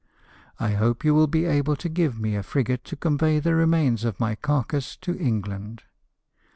[0.59, 4.03] I hope you will be able to give me a frigate to convey the remains
[4.03, 5.83] of my carcase to England."